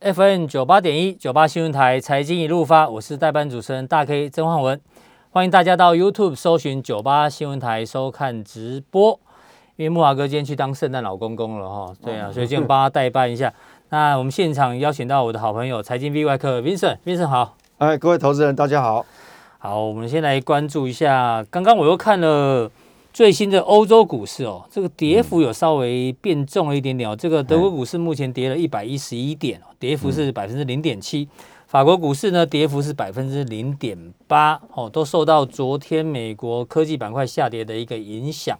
[0.00, 4.80] FM 九八点一九八新闻台财经一路发，我是代班主持人大 K 曾焕文，
[5.30, 9.18] 欢迎大家到 YouTube 搜寻九八新闻台收看直播。
[9.74, 13.52] 因为木华哥今天去当圣诞老公公了哈，对啊，所以今天帮他代班一下。
[13.88, 19.04] 那我们现场邀请到我的好朋友财经 V 外客 Vincent，Vincent 好，哎，各位投资人大家好，
[19.58, 22.70] 好，我们先来关注一下，刚刚我又看了。
[23.12, 27.16] 最新的欧洲股市哦，这个跌幅有稍微变重了一点点哦。
[27.16, 31.28] 这个德国股市目前跌了一百一十一点，跌幅是百分之零点七。
[31.66, 38.56] 法国股市呢，跌幅是百分之零点八哦，都受到昨天美国科技板块下跌的一个影响。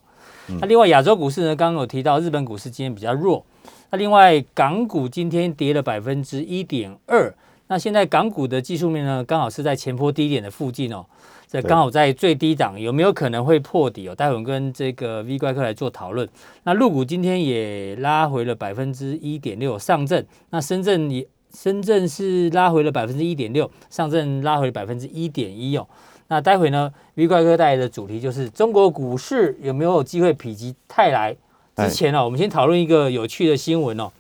[0.61, 3.45] 那另外亚洲股市呢，刚刚有提到日本股市今天比较弱。
[3.91, 7.33] 那另外港股今天跌了百分之一点二。
[7.69, 11.05] 那现在港股的技术面呢，刚好是在前坡低点的附近哦。
[11.47, 14.15] 在刚好在最低档，有没有可能会破底哦？
[14.15, 16.29] 待会儿跟这个 V 怪客来做讨论。
[16.65, 25.89] 那陆股今天也拉回了百分之一点六，上证那深圳也深圳是拉回了百分之一点六，上证拉回百分之一点一哦。
[26.27, 31.35] 那待会呢，V 怪客带来的主题就是中国股市有没有机会否极泰来？
[31.77, 34.11] 之前呢、哦，我们先讨论一个有趣的新闻哦。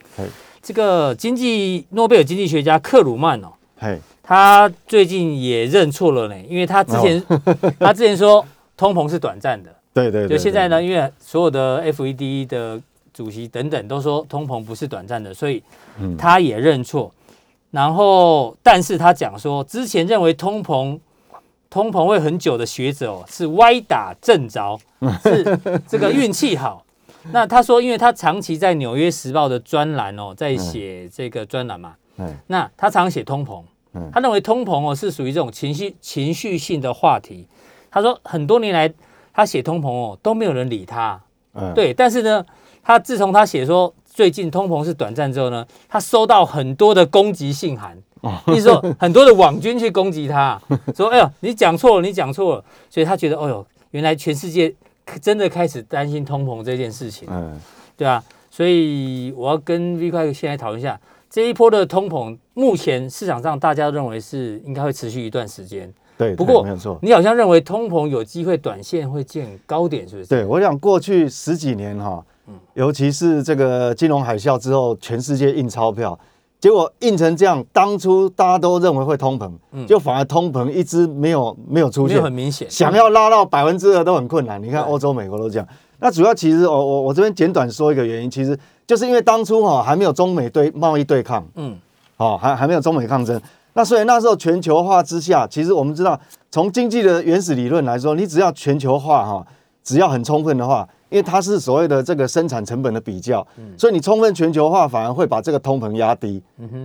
[0.63, 3.49] 这个经济诺贝尔经济学家克鲁曼哦。
[4.23, 7.41] 他最近也认错了呢，因为他之前、oh.
[7.81, 8.45] 他之前说
[8.77, 12.79] 通膨是短暂的，对对，对，就现在呢，因为所有的 FED 的
[13.15, 15.63] 主席等等都说通膨不是短暂的，所以
[16.19, 17.11] 他也认错。
[17.71, 20.99] 然后，但是他讲说，之前认为通膨
[21.71, 24.79] 通膨会很久的学者哦，是歪打正着，
[25.23, 26.85] 是这个运气好。
[27.33, 31.95] 那他说，因为他长期在《纽约时报》的专栏哦，在写这个专栏嘛，
[32.47, 33.63] 那他常写通膨。
[34.13, 37.49] 他认为通膨哦是属于这种情绪情绪性的话题。
[37.91, 38.93] 他说很多年来
[39.33, 41.21] 他写通膨哦都没有人理他，
[41.75, 41.93] 对。
[41.93, 42.45] 但是呢，
[42.83, 47.99] 他自从他写说最近通膨是短暂之后呢，他收到很多的攻击信函，
[48.49, 50.61] 意思说很多的网军去攻击他，
[50.95, 52.65] 说哎呦你讲错了，你讲错了。
[52.89, 54.73] 所以他觉得哦呦，原来全世界
[55.21, 57.59] 真的开始担心通膨这件事情，嗯
[57.97, 58.23] 对啊。
[58.51, 60.99] 所以我要跟 V 快先来讨论一下。
[61.31, 65.93] 这一波的通膨，目前市场上大家认为是应该会持续一段时间。
[66.17, 70.29] 对，不过没错你好像认为通膨有机会短线会见高点，是不是？
[70.29, 72.25] 对，我想过去十几年哈，
[72.73, 76.19] 尤其是这个金融海啸之后，全世界印钞票，
[76.61, 79.51] 结果印成这样，当初大家都认为会通膨，
[79.87, 84.63] 就反而通膨一直没有没有出现，很明显，想要拉到百分之二都很困难。
[84.63, 85.69] 你看欧洲、美国都这样。
[86.01, 88.59] 那主要其实我我我这边简短说一个原因，其实。
[88.89, 91.77] 就是因为当初哈还没有中美对贸易对抗，嗯，
[92.17, 93.39] 好还还没有中美抗争，
[93.75, 96.19] 那所以那时候全球化之下，其实我们知道
[96.51, 99.47] 从经济的原始理论来说，你只要全球化哈，
[99.85, 103.47] 只要很充分的话，因为它是所谓的这个生产成本的比较，
[103.77, 106.43] 所以你充分全球化反而会把这个通膨压低。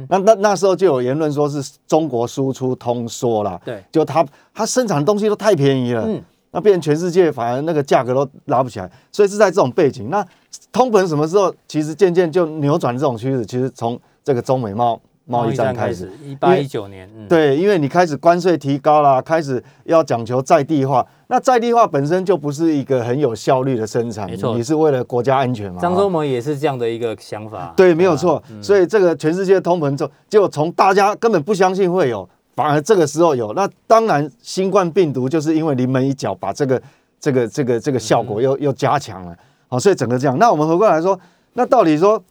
[0.07, 10.25] 那那那时候就有言论说是中国输出通缩啦，对，就它它生产的东西都太便宜了，嗯，那变成全世界反而那个价格都拉不起来，所以是在这种背景那。
[10.71, 13.45] 通膨什么时候其实渐渐就扭转这种趋势？
[13.45, 25.81] 其实从这个中美贸贸易战开始，一八一九年，嗯、对，因为你开始关税提高了，开始要讲求在地化，那在地化本身就不是一个很有效率的生产，没错，你是为了国家安全嘛。
[25.81, 28.43] 张忠谋也是这样的一个想法，对，没有错。
[28.49, 33.53] 嗯、所以这个全世界通膨就就从大家根本不相信会有，反而这个时候有。
[33.53, 36.81] 那当然，新冠病毒就是因为临门一脚，把这个
[37.19, 39.33] 这个这个这个效果又、嗯、又加强了。
[39.69, 41.17] 好，所以整个这样，那我们回过来说，
[41.53, 42.21] 那到底说，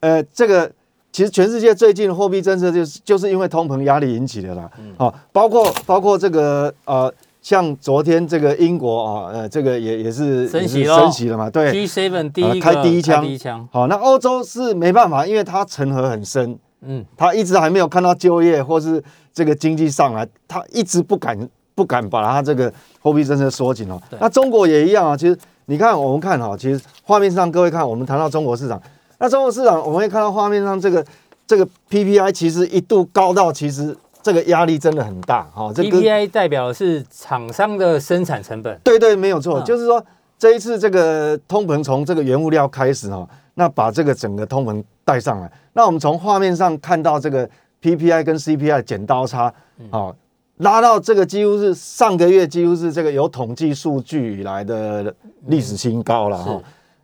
[0.00, 0.70] 呃，这个
[1.12, 4.70] 其实全世界最近的货币政策就是就是因为通膨压力引起的啦。
[4.96, 7.12] 好，包括包括这个呃，
[7.42, 21.36] 像昨天这个英国啊，呃，这个也也是升息了，升息了嘛，对，G7 第一开第一枪，好，那欧洲是没办法，因为它成河很深，嗯，它一直还没有看到就业或是这个经济上来，它一直不敢
[21.74, 24.00] 不敢把它这个货币政策缩紧哦。
[24.20, 25.36] 那中国也一样啊，其实。
[25.66, 28.82] 你看，我们看哈，其实画面上各位看，我们谈到中国市场，
[29.20, 31.04] 那中国市场我们会看到画面上这个
[31.46, 35.70] 这个 PPI 其实一度高到，其实这个压力真的很大哈。
[35.74, 38.80] 这个 PPI 代表的是厂商的生产成本。
[38.82, 40.02] 对对，没有错，就是说
[40.38, 45.52] 这一次这个通膨从这个原物料开始哈，那把这个整个通膨带上来。
[45.74, 47.48] 那我们从画面上看到这个
[47.82, 49.52] PPI 跟 CPI 剪刀差
[49.90, 50.14] 啊。
[50.58, 55.14] 拉到这个几乎是上个月几乎是这个有统计数据以来的
[55.46, 56.60] 历史新高了哈。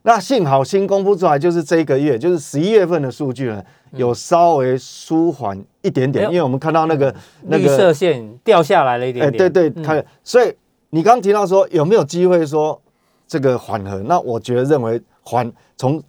[0.06, 3.60] 那幸好新公布出来就是这个月，就是十一月份的数据呢，
[3.90, 7.12] 有稍微舒缓一点点，因为我们看到那个
[7.42, 9.44] 那个绿色线掉下来了一点点。
[9.44, 10.54] 哎，对对，看，所以
[10.90, 12.80] 你刚刚提到说有没有机会说
[13.26, 13.98] 这个缓和？
[14.04, 16.00] 那我觉得认为缓从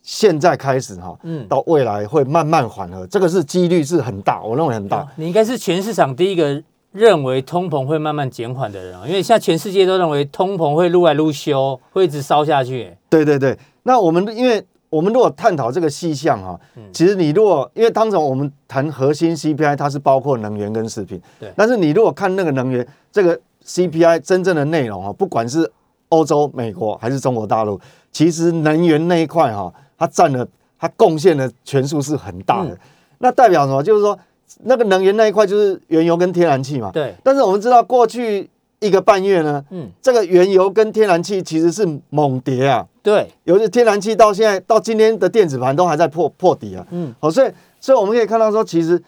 [0.00, 5.04] 现在开始哈，嗯，到未来会慢慢缓和，这个是几率是很大，我认为很大。
[5.16, 12.96] 你应该是全市场第一个认为通膨会慢慢减缓的人啊，因为现在全世界都认为通膨会撸来撸修，会一直烧下去。
[13.08, 16.58] 对对对，那我们因为我们如果探讨这个细项哈，
[16.92, 25.70] 其实你如果因为当时我们谈核心 CPI，它是包括能源跟食品，对，但是你如果看那个能源这个 CPI 真正的内容啊，不管是
[26.08, 29.72] 欧洲、美国还是中国大陆，其实能源那一块哈。
[29.96, 30.48] 它占了，
[30.78, 32.78] 它贡献的权数是很大的，嗯、
[33.18, 33.82] 那代表什么？
[33.82, 34.18] 就是说，
[34.64, 36.90] 那个能源那一块就是原油跟天然气嘛。
[36.92, 37.14] 对。
[37.22, 38.48] 但是我们知道，过去
[38.78, 42.86] 一个半月呢，嗯，这个原油跟天然气其实是猛跌啊。
[43.02, 43.28] 对。
[43.44, 46.86] 尤其天然气到现在到今天的电子盘都还在破破底啊。
[46.90, 47.14] 嗯。
[47.20, 47.50] 好，所以
[47.80, 49.02] 所以我们可以看到说，其实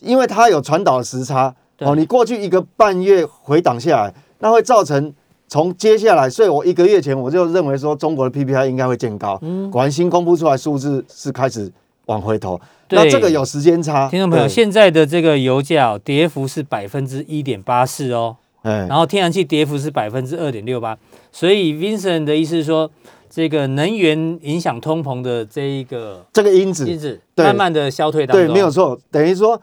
[0.00, 5.12] 因为它有传导时差，哦，你过去一个半月回档下来，那会造成。
[5.50, 9.38] 从接下来，所以我一个月前我就认为说，中国的 PPI 应该会见高。
[9.40, 11.72] 嗯，果然新公布出来数字是开始
[12.04, 12.60] 往回头。
[12.88, 14.08] 对那这个有时间差。
[14.08, 18.36] 听众朋友，对现在的这个油价跌幅是百分之一点八四哦。
[18.62, 20.96] 对然后天然气跌幅是百分之二点六八。
[21.30, 22.90] 所以 Vincent 的意思是说，
[23.30, 28.46] 这个能源影响通膨的这一个这个因子，因子慢慢的消退当中。
[28.46, 29.60] 对，没有错，等于说。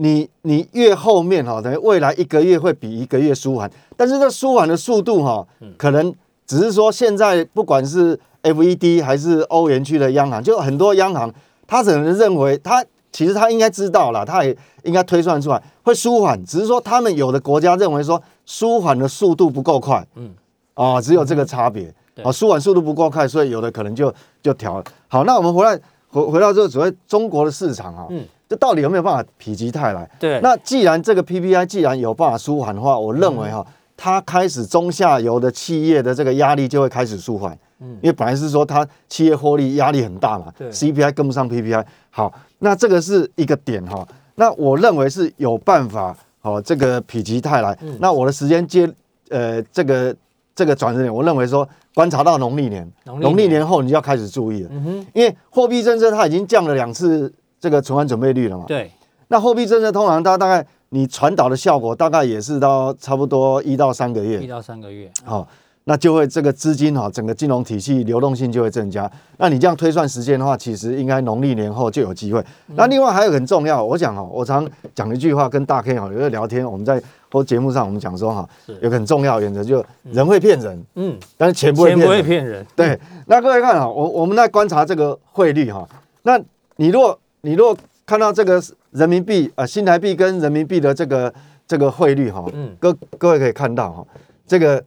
[0.00, 5.44] 你你越后面哈，等于未来一个月会比一个月舒缓，但是这舒缓的速度哈，
[5.76, 6.14] 可能
[6.46, 11.28] 只是说现在不管是 FED 还是欧元区的央行，就很多央行，
[11.68, 20.34] 他只能认为他其实他应该知道了，他也应该推算出来会舒缓，只是说他们有的国家认为说舒缓的速度不够快，嗯，
[20.74, 21.94] 啊，只有这个差别，
[22.24, 24.12] 啊，舒缓速度不够快，所以有的可能就
[24.42, 24.84] 就调了。
[25.06, 25.78] 好，那我们回来
[26.08, 28.24] 回回到这个所谓中国的市场啊，嗯。
[28.50, 30.10] 这到底有没有办法否极泰来？
[30.18, 33.62] 对，那既然这个 PPI 既然有办法舒缓的话，我认为哈，
[33.94, 37.54] 它开始中下游的企业的这个压力就会开始舒缓。
[37.80, 41.84] 嗯，因为本来是说它企业获利压力很大嘛，对，CPI 跟不上 PPI。
[42.10, 44.06] 好，那这个是一个点哈。
[44.34, 47.76] 那我认为是有办法哦，这个否极泰来。
[47.98, 48.88] 那我的时间接
[49.30, 50.14] 呃这个
[50.54, 54.68] 这个转折点，我认为说观察到农历年，农历年后你就要开始注意了。
[54.72, 57.32] 嗯哼，因为货币政策它已经降了两次。
[57.60, 58.66] 这个存款准备率了嘛？
[58.68, 58.88] 对。
[59.26, 64.40] 那货币政策通常它大概你传导的效果大概也是到差不多一到三个月。
[64.40, 65.10] 一到三个月。
[65.24, 65.44] 好，
[65.88, 69.10] 那就会这个资金哈，整个金融体系流动性就会增加。
[69.38, 72.38] 那你这样推算时间的话，其实应该农历年后就有机会。
[72.68, 77.02] 嗯、那另外还有很重要，我讲哈，我常讲一句话跟大 K 哈有个聊天，我们在
[77.32, 82.06] 或节目上我们讲说哈，是有个很重要原则，就人会骗人，嗯，但是钱不会骗人。
[82.06, 82.66] 钱不会骗人。
[82.76, 83.00] 对。
[83.26, 85.88] 那各位看哈，我我们来观察这个汇率哈，
[86.24, 86.38] 那
[86.76, 87.74] 你如果你如果
[88.04, 91.32] 看到这个人民币啊，新台币跟人民币的这个
[91.66, 94.06] 这个汇率哈，嗯，各各位可以看到哈，
[94.46, 94.84] 这个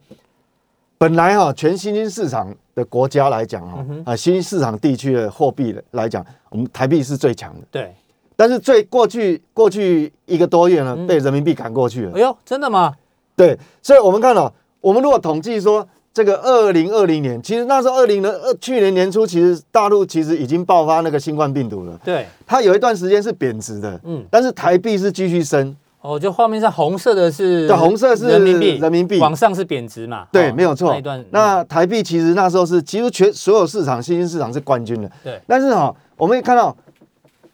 [1.02, 7.92] 本来哈全新兴市场的国家来讲哈，啊新兴市场地区的货币来讲，我们台币是最强的，对。
[8.36, 12.12] 但是最过去过去一个多月呢，被人民币赶过去了。
[12.14, 12.94] 哎呦，真的吗？
[13.34, 15.84] 对，所以我们看到，我们如果统计说。
[16.14, 21.98] 这个二零二零年，其实那时候二零的二去年年初，其实大陆其实已经爆发那个新冠病毒了。
[22.04, 25.74] 对，它有一段时间是贬值的，嗯，但是台币是继续升。
[26.02, 30.26] 哦，就画面上红色的是，对，红色是人民币，人民币往上是贬值嘛？
[30.30, 30.90] 对，没有错。
[30.90, 35.10] 那一段，那台币其实那时候是几乎全所有市场新兴市场是冠军的。
[35.24, 36.76] 对，但是哈，我们可以看到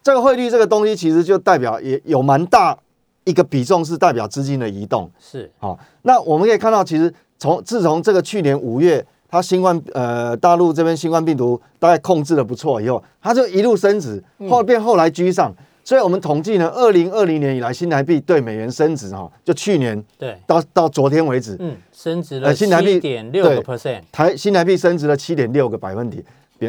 [0.02, 2.76] 这个汇率这个东西，其实就代表也有蛮大
[3.24, 5.10] 一个比重是代表资金的移动。
[5.20, 7.12] 是，好，那我们可以看到其实。
[7.40, 14.20] 从自从这个去年五月，它新冠呃大陆这边新冠病毒大概控制的不错以后，它就一路升值，
[14.50, 15.48] 后变后来居上。
[15.56, 22.66] 嗯、所以我们统计呢，二零二零年以来新台币对美元升值哈，就去年对到到昨天为止，嗯，升值了七
[23.00, 26.22] 点六个 percent，台新台币升值了七点六个百分点。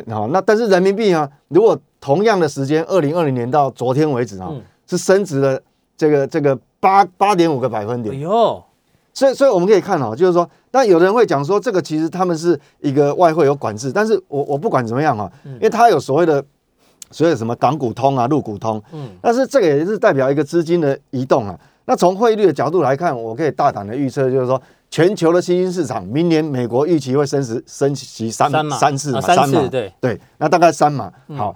[0.09, 5.59] 好，那但是人民币啊，如果同样的时间，二零二零年到昨天为止啊，嗯、是升值了
[5.97, 8.15] 这个这个八八点五个百分点。
[8.15, 8.63] 哎呦！
[9.13, 16.41] 所以，所以我们可以看哦，就是说，那有人会讲说，这个其实他们是一个外汇有管制，但是我我不管怎么样啊，因为它有所谓的
[17.11, 21.59] 所以什么港股通啊、陆股通，嗯，但是这个也是代表一个资金的移动啊。
[21.85, 24.61] 那从汇率的角度来看，我可以大胆的预测，就是说，
[24.91, 31.11] 全球的新兴市场，明年美国预期会升值升息三三码三次嘛，三码对对，那大概三嘛。
[31.35, 31.55] 好，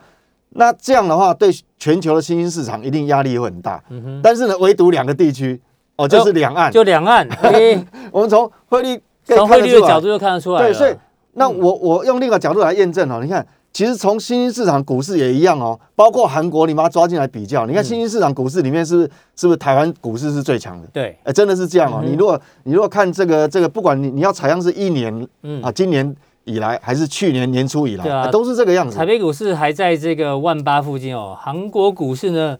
[0.49, 3.83] 那这样的话，对全球的新兴市场一定压力会很大。
[3.89, 5.61] 嗯哼，但是呢，唯独两个地区。
[5.95, 7.29] 哦，就是两岸，就两岸。
[8.11, 10.63] 我们从汇率从汇率的角度就看得出来。
[10.63, 10.95] 对，所以
[11.33, 13.19] 那我我用另一个角度来验证哦。
[13.21, 20.87] 你看，其实从新兴市场股市也一样哦，包括韩国，你把它抓进来比较，你看新兴市场股市里面是不是是不是台湾股市是最强的？
[20.93, 22.03] 对，哎，真的是这样哦。
[22.05, 28.95] 你如果你如果看这个这个，不管你你要采样是一年，嗯啊，今年以来，还是去年年初以来，啊、都是这个样子。
[28.95, 32.55] 台北股市还在这个万八附近哦，韩国股市呢，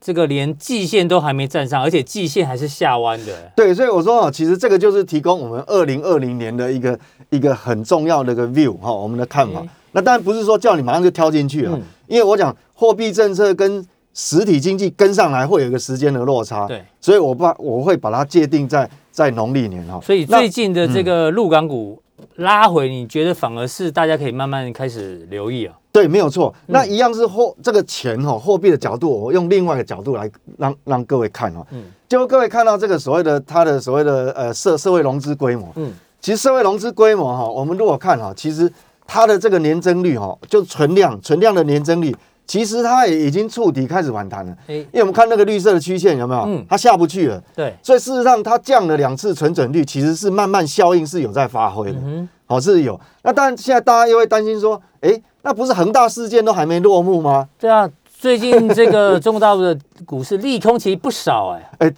[0.00, 3.32] 这个连季线都还没站上，而且季线还是下弯的。
[3.54, 6.98] 对，所以我说啊，其实这个就是提供我们二零二零年的一个
[7.30, 9.60] 一个很重要的一个 view 哈，我们的看法。
[9.60, 16.66] 欸、那当然不是说叫你马上就跳进去啊，嗯、因为我讲货币政策跟实体经济跟上来会有一个时间的落差。
[16.66, 19.98] 对，所以我把我会把它界定在在农历年哈。
[20.02, 22.00] 所以最近的这个陆港股。
[22.36, 25.74] 拉回，你觉得反而是大家可以慢慢开始留意啊？
[25.92, 26.54] 对，没有错。
[26.66, 31.66] 那一样是货这个钱哈，货币的角度，我用另外一个角度来让让各位看哦。
[31.72, 31.84] 嗯。
[32.08, 38.70] 就各位看到这个所谓的它的所谓的呃社社会融资规模，嗯，其实社会融资规模哈，我们如果看哈，其实
[39.06, 42.14] 它的这个年增率哈，就存量存量的年增率。
[42.46, 46.42] 其实它也已经触底开始反弹了，因为我们看那个绿色的曲线有没有？
[46.42, 47.42] 嗯，它下不去了。
[47.56, 53.00] 对，所以事实上它降了两次存准率，其实是慢慢效应是有在发挥的，嗯好是有。
[53.24, 57.48] 那当然现在大家又会担心说，哎，那不是恒大事件都还没落幕吗？
[57.58, 61.92] 对啊，最近这个中国大陆的股市利空其实不少哎，哎，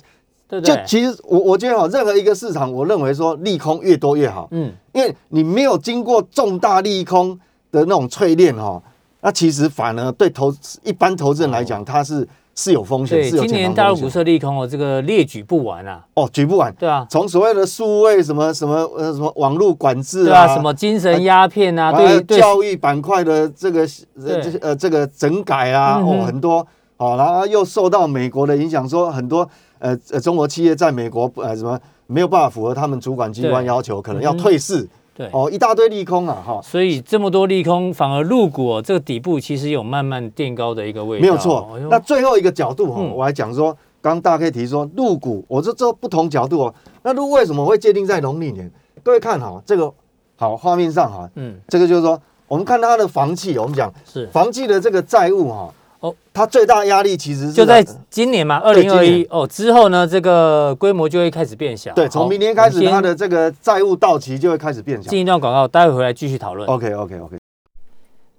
[0.48, 0.74] 对对？
[0.74, 7.38] 就其实我我觉得哈，任何一个市场，我认为说利空越多越好，嗯，因为你没有经过重大利空
[7.70, 8.82] 的那种淬炼哈。
[9.20, 13.18] 那其实反而对投一般投资人来讲，它是是有风险。
[13.18, 16.04] 对，今年大陆股市利空哦，这个列举不完啊。
[16.14, 16.72] 哦，举不完。
[16.78, 23.80] 对啊，从所谓的数位什么什么呃什么网络管制啊，什么精神鸦片啊，对教育板块的这个
[24.24, 26.64] 呃这呃这个整改啊，哦很多
[26.98, 34.86] 哦，然后又受到美国的影响，说很多呃呃中国企业在美国呃什么没有办法符合他们主管机关要求，可能要退市。
[35.14, 41.22] 对哦，一大堆利空啊，哈，所以这么多利空，反而入股、哦、这个底部其实有慢慢垫高的一个位置。
[41.22, 41.68] 没有错。
[41.74, 46.74] 哎、那最后一个角度哈、哦，嗯、我还讲说，刚刚大家可以提说入股，我这这不同角度哦。
[47.02, 48.70] 那入为什么会界定在农历年？
[49.02, 49.92] 各位看好这个
[50.36, 55.68] 好画面上哈，嗯，这个就是说，我们看它的房企，我们讲是房企的这个债务哈。
[56.00, 61.92] 哦，它最大压力其实是就在今年嘛，二零二一哦之后呢，这个规模就会开始变小。
[61.94, 65.10] 对，从明年开始，它的这个债务到期就会开始变小。
[65.10, 66.68] 进一段广告，待会回来继续讨论。
[66.68, 67.36] OK OK OK。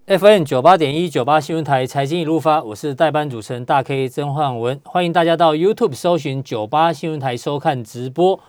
[0.08, 8.39] FM 九八点一九八新闻台财经一路发，我是代班主持人大 K 曾焕文，欢迎大家到 YouTube 搜寻九八新闻台收看直播。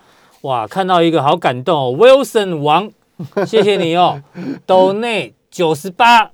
[0.43, 2.91] 哇，看到一个好感动哦，Wilson 王，
[3.45, 4.23] 谢谢你哦，
[4.65, 6.31] 斗内九十八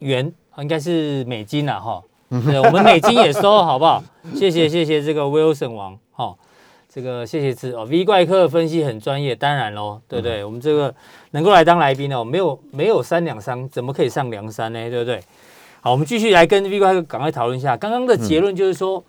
[0.00, 0.34] 元。
[0.62, 4.02] 应该是美金啦，哈，对，我们美金也收，好不好？
[4.34, 6.34] 谢谢谢谢这个 Wilson 王，哈，
[6.88, 10.44] 这个谢谢字哦，V 怪客分析很专业，当然喽，对不对？
[10.44, 10.94] 我们这个
[11.30, 14.90] 能够来当来宾哦，没有没有三两商，怎么可以上梁山呢？
[14.90, 15.20] 对不对？
[15.80, 19.02] 好，我们继续来跟 V 怪客赶快讨论一下，刚刚的结论就是说，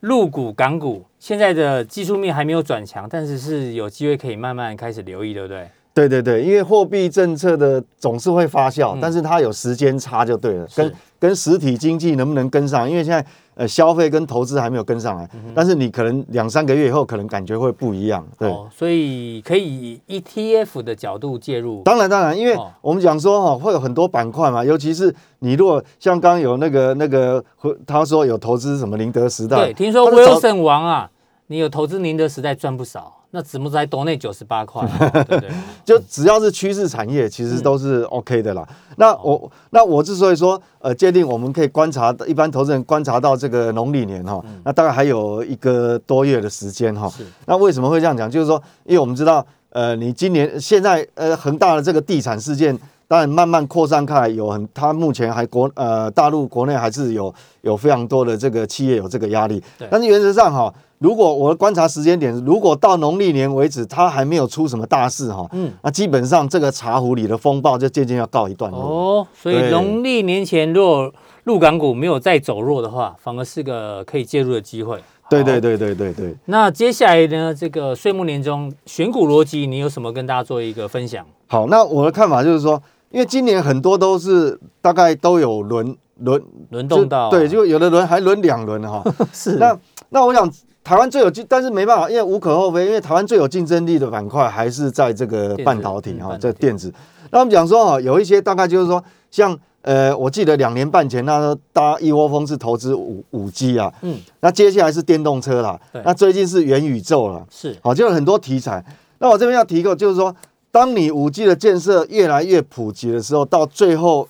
[0.00, 5.68] 陆股港股现在的技术面还没有转强，但是是有机会可以慢慢开始留意，对不对？
[5.94, 12.88] 对对对，因为货币政策的总是会发酵，嗯、但是它有时间差就对了，跟跟实体经济能不能跟上？
[12.90, 21.82] 因为现在呃消费跟投资还没有跟上来，嗯、但是你可能两三个月以后可能感觉会不一样，对，哦、所以可以以 ETF 的角度介入。
[21.84, 27.44] 当然当然，因为我们讲说哈会有很多板块嘛，尤其是你如果像刚刚有那个那个
[27.86, 31.10] 他说有投资什么宁德时代，对，听说 Wilson 王啊，
[31.48, 33.18] 你有投资宁德时代赚不少。
[33.34, 34.86] 那怎么才多那九十八块？
[35.10, 35.50] 对对，对，
[35.84, 38.62] 就只要是趋势产业，其实都是 OK 的啦。
[38.68, 47.08] 嗯、那我那我之所以说，呃，界定我们可以观察，一般投资人观察到这个农历年哈，嗯、那大概还有一个多月的时间哈。
[47.08, 48.30] 是那为什么会这样讲？
[48.30, 52.78] 就是说，因为我们知道，呃，你今年现在呃恒大的这个地产事件，
[53.12, 59.62] 当然慢慢扩散开来，有很，它目前还国呃大陆国内还是有有非常多的这个企业有这个压力。
[59.78, 60.72] 对但是原则上哈。
[60.96, 68.80] 如果我的观察时间点，如果到农历年为止，它还没有出什么大事哈，嗯，那基本上这个茶壶里的风暴就渐渐要告一段落。
[68.80, 71.12] 哦，所以农历年前，如果
[71.44, 74.98] 陆港股没有再走弱的话，反而是个可以介入的机会。
[75.28, 76.34] 对对对对对对。
[76.46, 81.26] 那接下来呢，这个岁末年终选股逻辑，你有什么跟大家做一个分享？
[81.48, 82.80] 好，那我的看法就是说，
[83.12, 89.04] 因为今年很多都是大概都有轮轮轮动到，对，就有的轮还轮两轮哈。
[89.32, 89.56] 是。
[89.56, 89.78] 那
[90.10, 90.50] 那我想。
[90.84, 96.92] 台湾最有竞，但是没办法，因为无可厚非，因为台湾最有竞争力的板块还是在这个半导体哈，这电子。
[97.30, 99.00] 那我们讲说哈，有一些大概就是说，
[99.30, 108.84] 像呃，我记得两年半前那时候大家一窝蜂是投资五五 G 啊，嗯，那接下来是电动车啦，对那最近是元宇宙了，是，好，就有很多题材。
[109.20, 110.34] 那我这边要提个，就是说，
[110.72, 114.28] 当你五 G 的建设越来越普及的时候，到最后。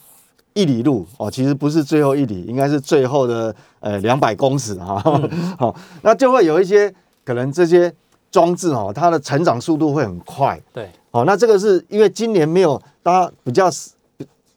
[0.54, 4.98] 一里路哦，其实不是最后一里，应该是最后的呃两百公尺哈。
[4.98, 6.94] 好、嗯 哦，那就会有一些
[7.24, 7.90] 可能这些
[8.30, 10.60] 装置哦，它的成长速度会很快。
[10.70, 13.70] 对，好，那这个是因为今年没有大家比较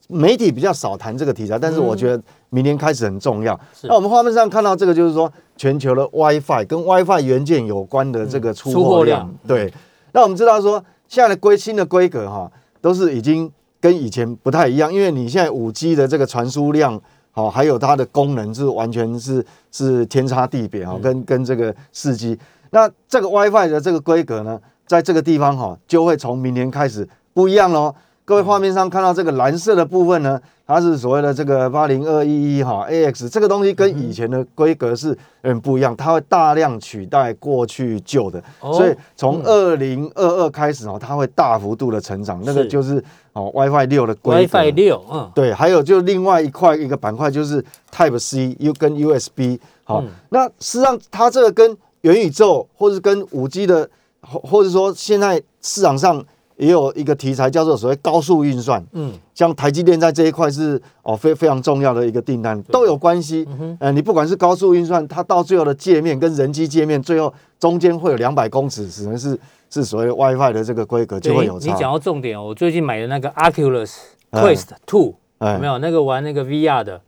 [0.10, 3.54] 媒体比较少谈这个题材，但是我觉得明年开始很重要。
[3.54, 9.34] 嗯、那我们画面上看到这个就是说全球的 WiFi 跟 WiFi 元件有关的这个出货量。
[9.48, 9.74] 对，
[10.12, 17.02] 那我们知道说现在的规新的规格哈，都是已经跟以前不太一样，因为你现在五 G 的这个传输量。
[17.38, 24.58] 好，还有它的功能是完全是是天差地别哈，跟跟这个四 G，那这个 WiFi 的这个规格呢，
[24.88, 27.94] 在这个地方哈，就会从明年开始不一样喽。
[28.26, 43.02] 各位画面上看到这个蓝色的部分呢，它是所谓的这个八零二一一哈 AX，这个东西跟以前的规格是嗯不一样，它会大量取代过去旧的，所以从二零二二开始哦，它会大幅度的成长，那个就是。
[43.36, 53.90] 哦，WiFi 六的规格，WiFi 六，嗯，对，还有就另外一块一个板块就是 Type C U 跟 USB，好，嗯、那实际上它这个跟元宇宙，或是跟五 G 的，
[54.22, 56.24] 或或者说现在市场上
[56.58, 63.48] 也有一个题材叫做所谓高速运算，嗯，像台积电在这一块是哦非非常重要的一个订单，都有关系，
[63.80, 69.40] 嗯你不管是高速运算，它到最后的界面跟人机界面，最后中间会有两百公尺，只能是。
[69.68, 71.74] 是所谓 WiFi 的这个规格就会有差。
[71.74, 73.94] 你讲到重点哦，我最近买的那个 Oculus
[74.32, 77.02] Quest Two，有没有那个玩那个 VR 的？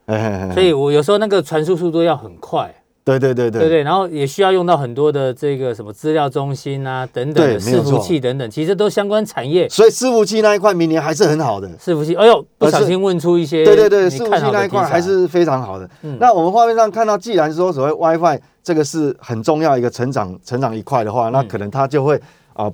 [0.52, 2.74] 所以我有时候那个传输速度要很快。
[3.08, 9.68] 对对对对对对，然后也需要用到很多的这个什么资料中心啊等等的伺服器等等，其实都相关产业。
[9.68, 11.68] 所以伺服器那一块明年还是很好的。
[11.78, 13.64] 伺服器，哎呦，不小心问出一些。
[13.64, 15.88] 对对对，伺服器那一块还是非常好的。
[16.20, 22.20] 那我们画面上看到，既然说所谓 WiFi 这个是很重要一个成长成长一块的话，那可能它就会。
[22.54, 22.68] 啊，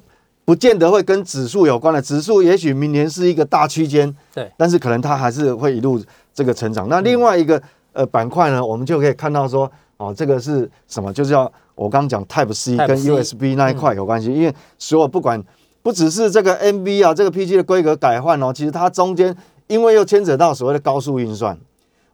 [0.47, 6.89] 不见得会跟指数有关的，指数也许明年是一个大区间，对，但是可能它还是会一路这个成长。
[6.89, 7.61] 那另外一个
[7.93, 9.71] 呃板块呢，我们就可以看到说，
[10.05, 11.13] 哦，这个是什么？
[11.13, 15.43] 就是要我刚刚讲 Type C 跟 USB 那一块有关系，因为所有不管
[15.83, 21.57] 不只是这个 NB 啊，这个 PG 的规格改换哦，其实它中间因为又牵扯到所谓的高速运算，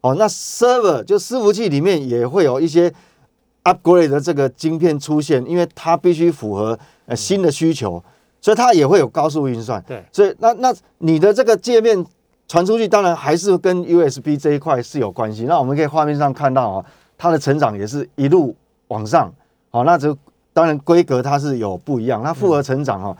[0.00, 2.92] 哦，那 Server 就伺服器里面也会有一些
[3.64, 6.78] upgrade 的这个晶片出现，因为它必须符合。
[7.06, 8.00] 呃，新的需求，
[8.40, 9.82] 所以它也会有高速运算。
[9.84, 12.06] 对，所以那那你的这个界面
[12.46, 15.42] 传出去，当然还是跟 USB 这一块是有关系。
[15.42, 16.86] 那我们可以画面上看到啊，
[17.20, 18.56] 它的成长也是一路
[18.88, 19.30] 往上。
[19.68, 20.16] 好，那这
[20.54, 22.22] 当然规格它是有不一样。
[22.22, 23.16] 那复合成长哈，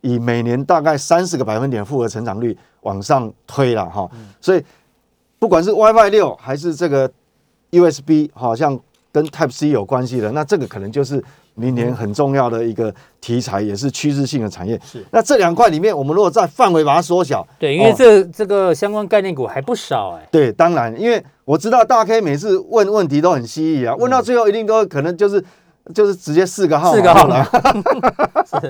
[0.00, 4.10] 以每年大概三十个百分点复合成长率往上推了哈。
[4.40, 4.64] 所以
[5.38, 7.08] 不管是 WiFi 六还是这个
[7.70, 8.76] USB，好像
[9.12, 11.22] 跟 Type C 有关系的，那这个可能就是。
[11.54, 14.80] 明年很重要的一个题材，也是趋势性的产业。
[14.84, 20.28] 是，那这两块里面，我们如果在范围把它缩小，对，因为这、哦、这个相关概念股还不少哎。
[20.32, 25.42] 对，当然，因为我知道大 K 每次问问题都很犀利啊，问到最后一定都可能就是
[25.94, 27.44] 就是直接四个号，四个号了。
[28.44, 28.60] 是，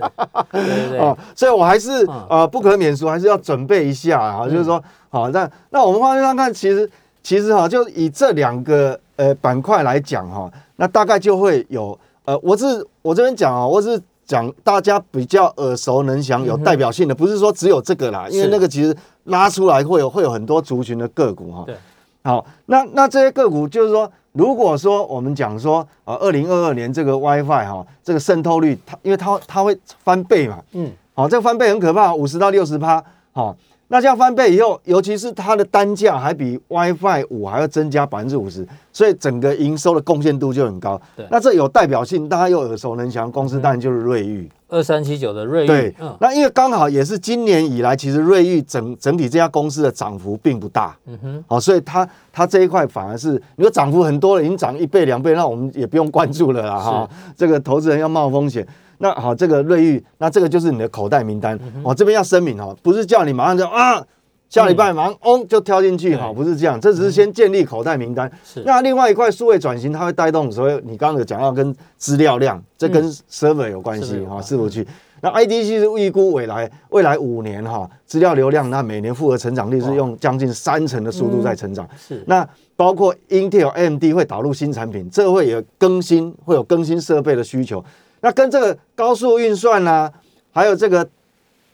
[0.52, 0.98] 对对对。
[0.98, 4.46] 哦，所以我还是呃不可免俗，还是要准备一下啊。
[4.46, 6.90] 就是说，好，那那我们画面上看，其实
[7.22, 11.98] 其实哈，就以这两个呃板块来讲哈，那大概就会有。
[12.24, 21.64] 呃，我是我这边讲啊，我是讲大家比较耳熟能详、有代表性的，不是说只有这个啦，因为那个其实拉出来会有会有很多族群的个股哈。
[21.66, 21.76] 对，
[22.22, 33.56] 好，那那这些个股就是说，如果说我们讲说啊，二零二二年这个 WiFi 哈，这个渗透率它因为它它会翻倍嘛，嗯，好，这个翻倍很可怕，五十到六十趴，好。
[33.94, 41.00] 那这样翻倍以后，尤其是它的单价还比 WiFi 五还要增加百分之五十，所以整个营收的贡献度就很高。
[41.16, 45.66] 对，那这有代表性，大家又耳熟能详，公司当然就是瑞昱二三七九的瑞昱。
[45.68, 50.96] 对，嗯、那因为刚好也是今年以来，其实瑞昱整整体这家公司的涨幅并不大。
[51.06, 57.08] 嗯哼，好，所以它它这一块反而是你说涨幅很多了，已经涨一倍两倍，那我们也不用关注了啦哈。
[57.36, 58.66] 这个投资人要冒风险。
[58.98, 61.58] 那好，这个瑞玉，那这个就是你的口袋名单。
[61.82, 64.04] 我、哦、这边要声明哈，不是叫你马上就啊，
[64.48, 68.30] 下礼拜马上嗡就跳进去哈，不是这样，这只是先建立口袋名单。
[68.44, 68.62] 是。
[68.64, 74.86] 那另外一块数位转型，它会带动所谓你刚刚有讲到跟资料量，这跟 server 有关系哈，伺服器。
[75.20, 81.88] 那 IDC 是预估未来未来五年哈，资料流量那每年复合成长率是用将近三成的速度在成长。
[81.96, 82.22] 是。
[82.26, 87.82] 那包括 Intel、AMD 会导入新产品，这会有更新，会有更新设备的需求。
[88.24, 90.10] 那跟这个高速运算啊，
[90.50, 91.06] 还有这个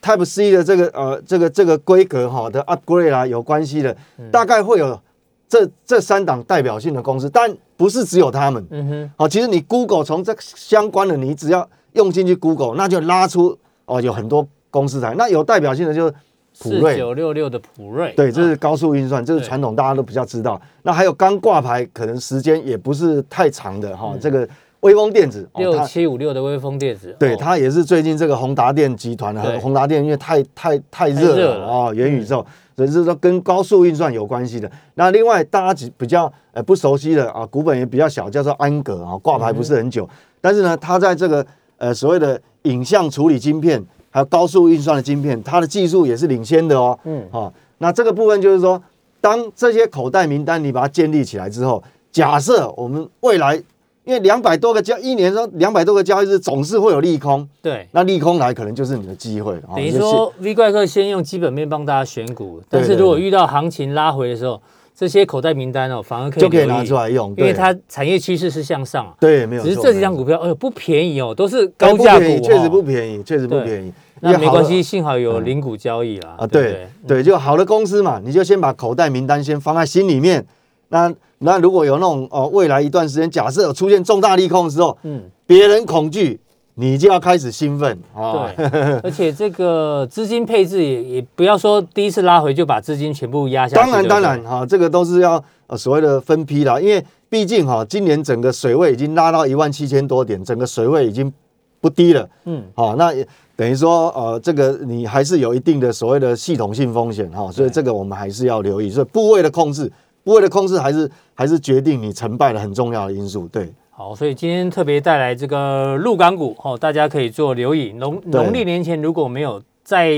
[0.01, 3.95] Type C 的这个呃这个这个规格哈的 upgrade 啊有关系的，
[4.29, 4.99] 大概会有
[5.47, 8.67] 这这三档代表性的公司，但不是只有他们。
[8.69, 15.15] 嗯哼，好，其实你 Google 从这相关的，你只要用进去 Google，那就拉出哦有很多公司来。
[15.15, 16.13] 那有代表性的就是
[16.59, 20.61] 普瑞，九六六的普瑞，对，这是高速运算，这是传统大家都比较知道。
[20.83, 24.45] 那还有刚挂牌，可能时间也不是太长的哈，这个。
[24.81, 32.43] 威锋电子六七五六的威锋电子，对，它也是最近这个宏达电集团的宏达电，因为太太太热了啊，元宇宙，
[32.75, 34.69] 所以是说跟高速运算有关系的。
[34.95, 40.09] 那另外大家比较呃不熟悉的啊，股本也比较小，叫做安格啊，挂牌不是很久，
[40.41, 41.45] 但是呢，它在这个
[41.77, 46.97] 呃所谓的影像处理晶片，还有高速运算的晶片，它的技术也是领先的哦。
[47.03, 48.81] 嗯，好，那这个部分就是说，
[49.21, 53.61] 当这些口袋名单你把它建立起来之后，假设我们未来。
[54.03, 59.55] 因为两百多个交一年说两百多个交易日总是会有利空，对，那利空来可能就是你的机会。
[59.75, 64.59] 等于说 V 怪客先用基本面帮大家选股，但是如果遇到行情拉回的时候，
[64.95, 69.15] 这些口袋名单哦反而可以就可以拿出来用，因为它产业趋势是向上。
[69.19, 69.63] 对，没有。
[69.63, 73.93] 只是这几张股票，哎呦不便宜哦，都是高价股，确实不便宜，确实不便宜。
[74.19, 76.35] 那没关系，幸好有零股交易啦。
[76.39, 80.45] 啊，对对，就好的公司嘛，你就先把口袋名单先放在心里面。
[80.89, 81.11] 那
[81.43, 86.39] 那如果有那种哦，未来一段时间，假设有出现重大利空的时候，嗯，别人恐惧，
[86.75, 88.47] 你就要开始兴奋啊。
[88.55, 88.65] 对，
[89.03, 93.81] 而且这个资金配置也也不要说第一次拉回就把资金全部压下去。
[93.83, 101.33] 当然当然哈，这个都是要呃所谓的分批啦，因为毕竟哈，今年整个水位已经拉到一万七千多点，整个水位已经
[101.79, 102.29] 不低了。
[102.45, 103.11] 嗯，好，那
[103.55, 109.91] 等于说呃，这个你还是有一定的所谓的系统性风险哈，所以这个我们还是要留意，所以部位的控制。
[110.23, 113.47] 部位的控制还是还是决定你成败的很重要的因素。
[113.47, 117.93] 对，好，所以今天特别带来这个陆港股，哦，大家可以做留意。
[117.93, 120.11] 农农历年前如果没有再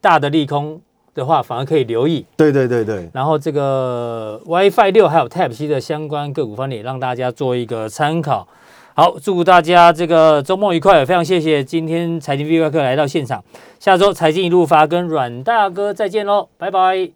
[0.00, 0.80] 大的利空
[1.14, 2.24] 的话，反而可以留意。
[2.36, 3.10] 对对对对。
[3.12, 8.46] 然后这个 WiFi 六还有 Type C 的相关个股方面，让大家做一个参考。
[8.94, 13.42] 好，祝大家这个周末愉快，非常谢谢今天财经 V 怪客来到现场。
[13.78, 17.10] 下周财经一路发跟阮大哥再见喽，拜拜。